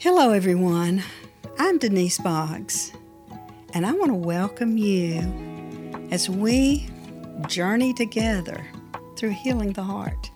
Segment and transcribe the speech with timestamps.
[0.00, 1.02] Hello, everyone.
[1.58, 2.90] I'm Denise Boggs,
[3.74, 5.20] and I want to welcome you
[6.10, 6.88] as we
[7.46, 8.66] journey together
[9.18, 10.30] through healing the heart.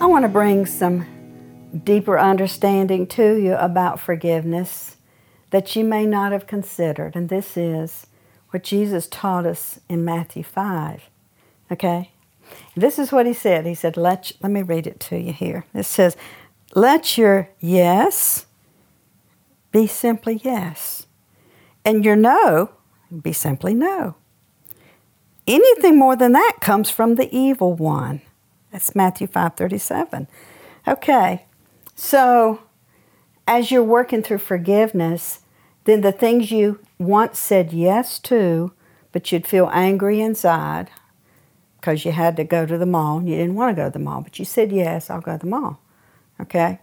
[0.00, 1.06] I want to bring some
[1.84, 4.96] deeper understanding to you about forgiveness
[5.50, 8.08] that you may not have considered, and this is
[8.50, 11.08] what Jesus taught us in Matthew 5.
[11.70, 12.10] Okay?
[12.74, 13.64] This is what he said.
[13.64, 15.66] He said, let, let me read it to you here.
[15.72, 16.16] It says,
[16.74, 18.46] Let your yes
[19.72, 21.06] be simply yes.
[21.84, 22.70] And your no
[23.22, 24.14] be simply no.
[25.46, 28.22] Anything more than that comes from the evil one.
[28.70, 30.28] That's Matthew 5:37.
[30.86, 31.46] Okay.
[31.94, 32.60] So
[33.46, 35.40] as you're working through forgiveness,
[35.84, 38.72] then the things you once said yes to,
[39.10, 40.90] but you'd feel angry inside
[41.80, 43.18] because you had to go to the mall.
[43.18, 45.32] And you didn't want to go to the mall, but you said yes, I'll go
[45.32, 45.80] to the mall.
[46.40, 46.78] Okay?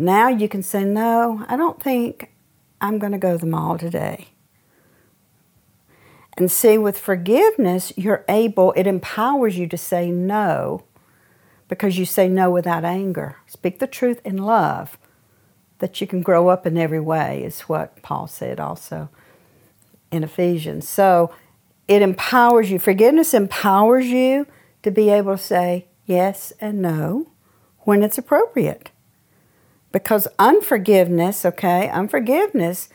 [0.00, 2.32] Now you can say, no, I don't think
[2.80, 4.28] I'm going to go to the mall today.
[6.38, 10.84] And see, with forgiveness, you're able, it empowers you to say no
[11.68, 13.36] because you say no without anger.
[13.46, 14.96] Speak the truth in love,
[15.80, 19.10] that you can grow up in every way, is what Paul said also
[20.10, 20.88] in Ephesians.
[20.88, 21.30] So
[21.86, 22.78] it empowers you.
[22.78, 24.46] Forgiveness empowers you
[24.82, 27.28] to be able to say yes and no
[27.80, 28.90] when it's appropriate.
[29.92, 32.88] Because unforgiveness, okay, unforgiveness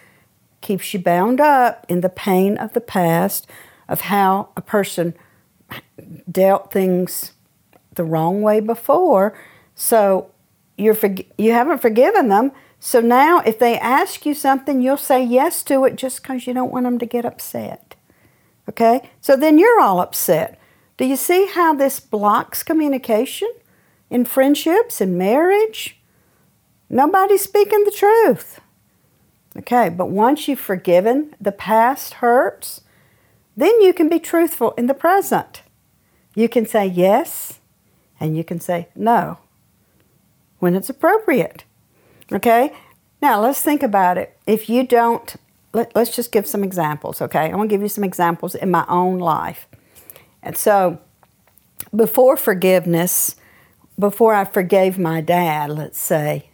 [0.61, 3.47] keeps you bound up in the pain of the past,
[3.87, 5.13] of how a person
[6.31, 7.33] dealt things
[7.93, 9.37] the wrong way before.
[9.75, 10.31] So
[10.77, 10.97] you're
[11.37, 12.51] you haven't forgiven them.
[12.79, 16.53] So now, if they ask you something, you'll say yes to it just because you
[16.53, 17.95] don't want them to get upset.
[18.69, 19.09] Okay?
[19.21, 20.59] So then you're all upset.
[20.97, 23.51] Do you see how this blocks communication
[24.09, 25.99] in friendships and marriage?
[26.89, 28.59] Nobody's speaking the truth.
[29.57, 32.81] Okay, but once you've forgiven the past hurts,
[33.55, 35.61] then you can be truthful in the present.
[36.35, 37.59] You can say yes
[38.19, 39.39] and you can say no
[40.59, 41.63] when it's appropriate.
[42.31, 42.73] Okay?
[43.21, 44.37] Now let's think about it.
[44.45, 45.35] If you don't,
[45.73, 47.51] let, us just give some examples, okay?
[47.51, 49.67] I want to give you some examples in my own life.
[50.41, 50.99] And so,
[51.93, 53.35] before forgiveness,
[53.99, 56.49] before I forgave my dad, let's say,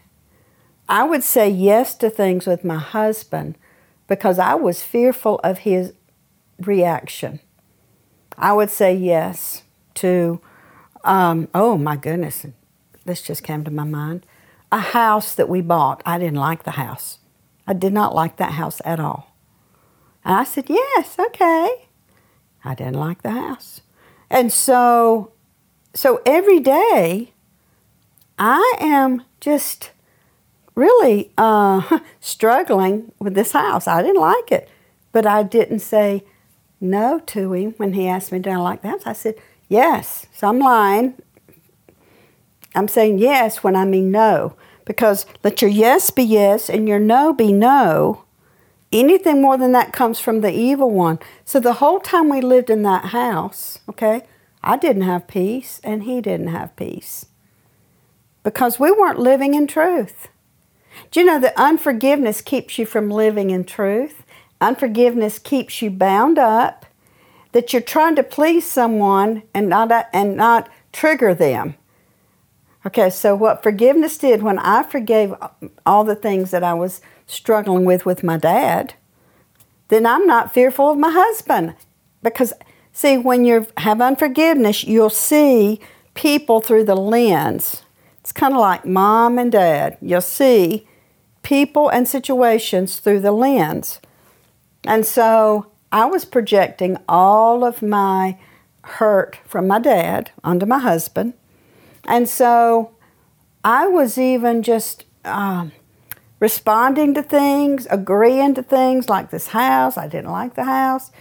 [0.92, 3.58] I would say yes to things with my husband
[4.10, 5.94] because I was fearful of his
[6.60, 7.40] reaction.
[8.38, 9.64] I would say yes
[9.96, 10.42] to,
[11.06, 12.46] um, oh my goodness,
[13.06, 14.26] this just came to my mind.
[14.70, 16.02] A house that we bought.
[16.06, 17.20] I didn't like the house.
[17.66, 19.34] I did not like that house at all.
[20.26, 21.88] And I said, yes, okay.
[22.66, 23.80] I didn't like the house.
[24.30, 25.32] And so,
[25.94, 27.32] so every day,
[28.38, 29.92] I am just
[30.76, 33.88] really uh, struggling with this house.
[33.88, 34.70] I didn't like it,
[35.12, 36.24] but I didn't say
[36.80, 39.36] no to him when he asked me, "Do I like the house?" I said
[39.68, 40.26] yes.
[40.34, 41.16] So I'm lying.
[42.74, 44.56] I'm saying yes when I mean no,
[44.86, 48.24] because let your yes be yes and your no be no.
[48.94, 51.20] Anything more than that comes from the evil one.
[51.46, 54.24] So the whole time we lived in that house, okay,
[54.62, 57.28] I didn't have peace and he didn't have peace
[58.44, 60.28] because we weren't living in truth.
[61.10, 64.24] Do you know that unforgiveness keeps you from living in truth?
[64.60, 66.86] Unforgiveness keeps you bound up,
[67.52, 71.76] that you're trying to please someone and not, and not trigger them.
[72.86, 75.34] Okay, so what forgiveness did when I forgave
[75.86, 78.94] all the things that I was struggling with with my dad,
[79.90, 81.76] then I'm not fearful of my husband.
[82.24, 82.54] Because,
[82.92, 85.80] see, when you have unforgiveness, you'll see
[86.14, 87.84] people through the lens.
[88.20, 89.98] It's kind of like mom and dad.
[90.02, 90.88] You'll see
[91.44, 94.00] people and situations through the lens.
[94.84, 98.38] And so I was projecting all of my
[98.84, 101.34] hurt from my dad onto my husband.
[102.06, 102.92] And so
[103.64, 105.72] I was even just um,
[106.40, 109.98] responding to things, agreeing to things like this house.
[109.98, 111.12] I didn't like the house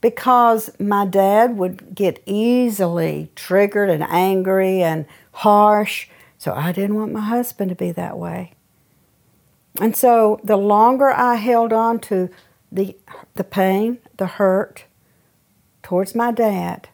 [0.00, 6.08] because my dad would get easily triggered and angry and harsh.
[6.38, 8.53] So I didn't want my husband to be that way.
[9.80, 12.30] And so the longer I held on to
[12.70, 12.96] the,
[13.34, 14.84] the pain, the hurt
[15.82, 16.88] towards my dad,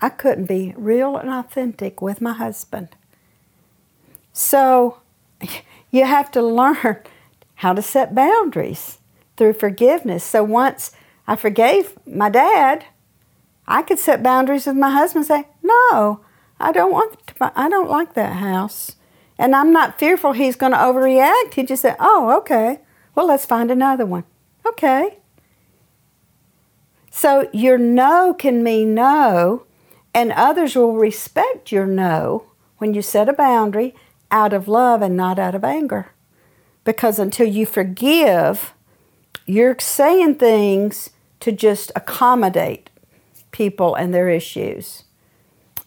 [0.00, 2.88] I couldn't be real and authentic with my husband.
[4.32, 5.00] So
[5.90, 6.98] you have to learn
[7.56, 8.98] how to set boundaries
[9.36, 10.24] through forgiveness.
[10.24, 10.92] So once
[11.26, 12.84] I forgave my dad,
[13.66, 16.20] I could set boundaries with my husband and say, No,
[16.60, 18.96] I don't want to, I don't like that house.
[19.38, 21.54] And I'm not fearful he's going to overreact.
[21.54, 22.80] He just said, oh, okay.
[23.14, 24.24] Well, let's find another one.
[24.66, 25.18] Okay.
[27.10, 29.64] So your no can mean no,
[30.12, 32.46] and others will respect your no
[32.78, 33.94] when you set a boundary
[34.30, 36.10] out of love and not out of anger.
[36.82, 38.74] Because until you forgive,
[39.46, 41.10] you're saying things
[41.40, 42.90] to just accommodate
[43.52, 45.04] people and their issues.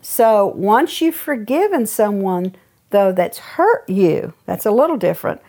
[0.02, 2.56] So once you've forgiven someone,
[2.90, 5.42] though, that's hurt you, that's a little different.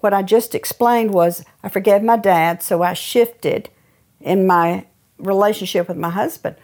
[0.00, 3.70] What I just explained was I forgave my dad, so I shifted
[4.20, 4.86] in my
[5.18, 6.56] relationship with my husband.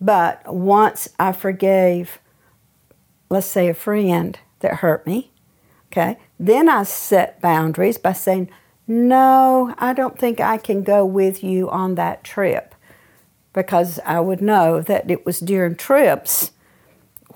[0.00, 2.18] But once I forgave,
[3.30, 5.30] let's say, a friend that hurt me,
[5.90, 8.50] okay, then I set boundaries by saying,
[8.86, 12.74] no, I don't think I can go with you on that trip
[13.52, 16.51] because I would know that it was during trips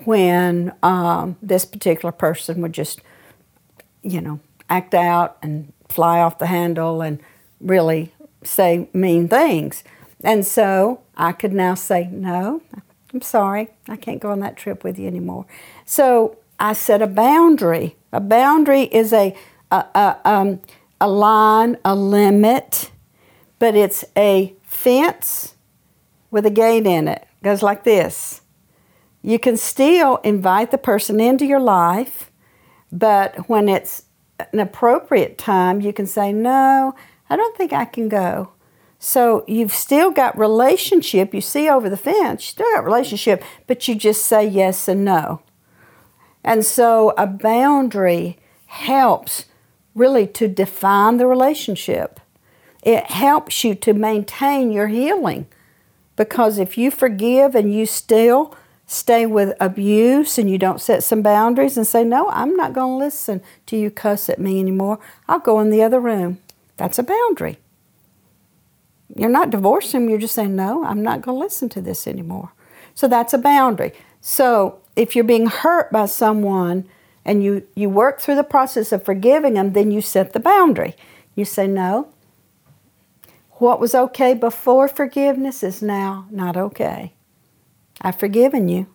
[0.04, 3.00] when um, this particular person would just,
[4.02, 7.20] you know, act out and fly off the handle and
[7.60, 8.12] really
[8.43, 9.84] say mean things.
[10.22, 12.62] And so I could now say, no,
[13.12, 15.46] I'm sorry, I can't go on that trip with you anymore.
[15.84, 17.96] So I set a boundary.
[18.12, 19.37] A boundary is a,
[19.70, 20.60] a, a, um,
[21.00, 22.90] a line, a limit,
[23.58, 25.54] but it's a fence
[26.31, 27.22] with a gate in it.
[27.22, 27.28] it.
[27.42, 28.40] Goes like this.
[29.26, 32.31] You can still invite the person into your life,
[32.93, 34.05] but when it's
[34.52, 36.94] an appropriate time, you can say, No,
[37.28, 38.52] I don't think I can go.
[39.00, 41.34] So you've still got relationship.
[41.34, 45.05] You see over the fence, you still got relationship, but you just say yes and
[45.05, 45.43] no.
[46.44, 49.46] And so a boundary helps
[49.96, 52.20] really to define the relationship.
[52.84, 55.49] It helps you to maintain your healing.
[56.14, 58.55] Because if you forgive and you still
[58.87, 62.93] stay with abuse and you don't set some boundaries and say, No, I'm not going
[62.93, 64.99] to listen to you cuss at me anymore,
[65.29, 66.38] I'll go in the other room.
[66.77, 67.59] That's a boundary.
[69.15, 72.06] You're not divorcing him, you're just saying, No, I'm not going to listen to this
[72.06, 72.53] anymore.
[72.94, 73.93] So that's a boundary.
[74.21, 76.88] So if you're being hurt by someone
[77.25, 80.94] and you, you work through the process of forgiving them, then you set the boundary.
[81.35, 82.09] You say, No,
[83.55, 87.15] what was okay before forgiveness is now not okay.
[88.00, 88.87] I've forgiven you,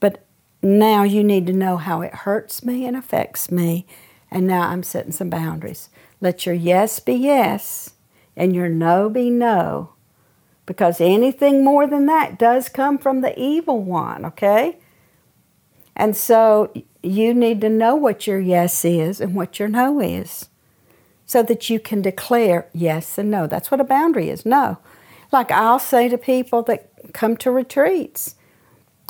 [0.00, 0.24] but
[0.62, 3.86] now you need to know how it hurts me and affects me,
[4.30, 5.88] and now I'm setting some boundaries.
[6.20, 7.94] Let your yes be yes
[8.36, 9.94] and your no be no,
[10.66, 14.78] because anything more than that does come from the evil one, okay?
[15.96, 20.48] And so you need to know what your yes is and what your no is
[21.26, 23.46] so that you can declare yes and no.
[23.46, 24.78] That's what a boundary is no.
[25.30, 28.36] Like I'll say to people that come to retreats,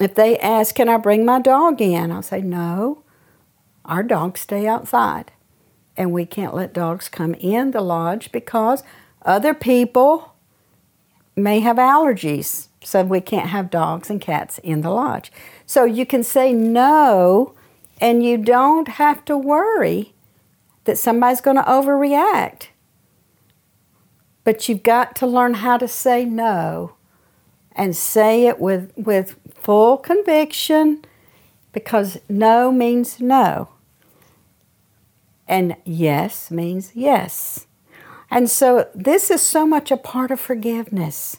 [0.00, 2.12] if they ask, Can I bring my dog in?
[2.12, 3.02] I'll say, No,
[3.84, 5.32] our dogs stay outside.
[5.96, 8.84] And we can't let dogs come in the lodge because
[9.22, 10.34] other people
[11.34, 12.68] may have allergies.
[12.84, 15.32] So we can't have dogs and cats in the lodge.
[15.66, 17.54] So you can say no,
[18.00, 20.14] and you don't have to worry
[20.84, 22.68] that somebody's going to overreact.
[24.44, 26.94] But you've got to learn how to say no
[27.78, 31.04] and say it with, with full conviction
[31.72, 33.68] because no means no.
[35.46, 37.66] And yes means yes.
[38.30, 41.38] And so this is so much a part of forgiveness.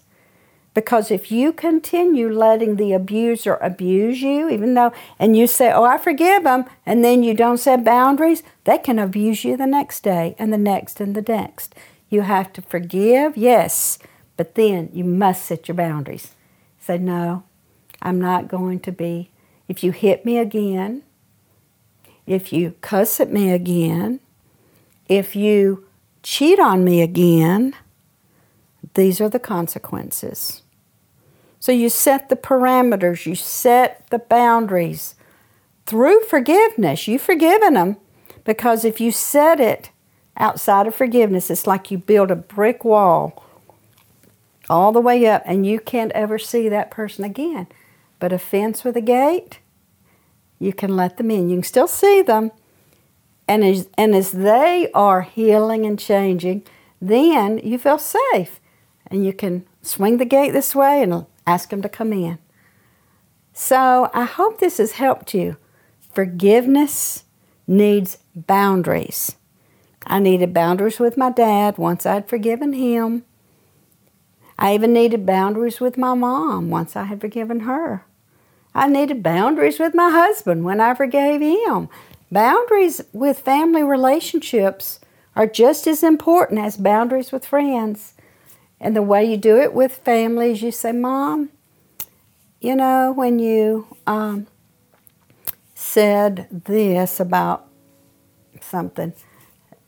[0.73, 5.83] Because if you continue letting the abuser abuse you, even though, and you say, Oh,
[5.83, 10.03] I forgive them, and then you don't set boundaries, they can abuse you the next
[10.03, 11.75] day and the next and the next.
[12.09, 13.99] You have to forgive, yes,
[14.39, 16.33] but then you must set your boundaries.
[16.79, 17.43] Say, No,
[18.01, 19.31] I'm not going to be.
[19.67, 21.03] If you hit me again,
[22.25, 24.21] if you cuss at me again,
[25.09, 25.85] if you
[26.23, 27.75] cheat on me again,
[28.93, 30.61] these are the consequences.
[31.59, 35.15] So you set the parameters, you set the boundaries
[35.85, 37.09] through forgiveness.
[37.09, 37.97] You've forgiven them
[38.45, 39.89] because if you set it
[40.37, 43.43] outside of forgiveness, it's like you build a brick wall
[44.69, 47.67] all the way up and you can't ever see that person again.
[48.19, 49.59] But a fence with a gate,
[50.59, 51.49] you can let them in.
[51.49, 52.51] You can still see them.
[53.47, 56.63] And as, and as they are healing and changing,
[57.01, 58.59] then you feel safe
[59.07, 62.37] and you can swing the gate this way and ask them to come in.
[63.53, 65.57] So I hope this has helped you.
[66.11, 67.23] Forgiveness
[67.67, 69.35] needs boundaries.
[70.05, 73.25] I needed boundaries with my dad once I'd forgiven him.
[74.61, 78.03] I even needed boundaries with my mom once I had forgiven her.
[78.75, 81.87] I needed boundaries with my husband when I forgave him.
[82.29, 84.99] Boundaries with family relationships
[85.33, 88.15] are just as important as boundaries with friends.
[88.81, 91.49] And the way you do it with families, you say, Mom,
[92.59, 94.47] you know, when you um,
[95.73, 97.65] said this about
[98.59, 99.13] something,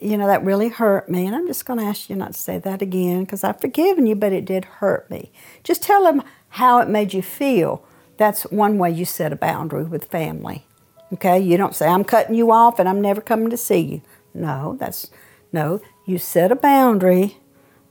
[0.02, 1.28] you know, that really hurt me.
[1.28, 4.08] And I'm just going to ask you not to say that again because I've forgiven
[4.08, 5.32] you, but it did hurt me.
[5.64, 7.86] Just tell them how it made you feel.
[8.18, 10.66] That's one way you set a boundary with family.
[11.14, 11.40] Okay?
[11.40, 14.02] You don't say, I'm cutting you off and I'm never coming to see you.
[14.34, 15.12] No, that's,
[15.52, 15.82] no.
[16.06, 17.38] You set a boundary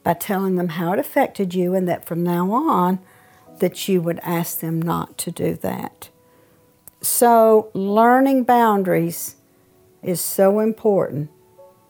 [0.02, 2.98] by telling them how it affected you and that from now on,
[3.60, 6.08] that you would ask them not to do that.
[7.02, 9.36] So, learning boundaries
[10.02, 11.30] is so important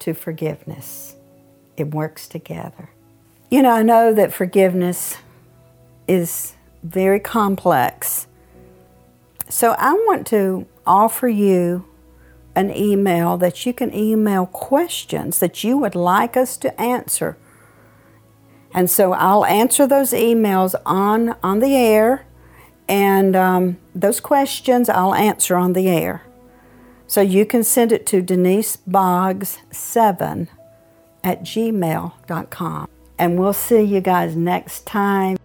[0.01, 1.17] to forgiveness.
[1.77, 2.91] It works together.
[3.51, 5.17] You know, I know that forgiveness
[6.07, 8.27] is very complex.
[9.49, 11.87] So, I want to offer you
[12.55, 17.37] an email that you can email questions that you would like us to answer
[18.73, 22.27] and so I'll answer those emails on, on the air,
[22.89, 26.23] and um, those questions I'll answer on the air.
[27.11, 30.49] So you can send it to deniseboggs7
[31.25, 32.89] at gmail.com.
[33.19, 35.37] And we'll see you guys next time.